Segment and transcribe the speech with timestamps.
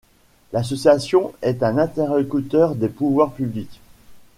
[0.51, 3.79] L'association est un interlocuteur des pouvoirs publics.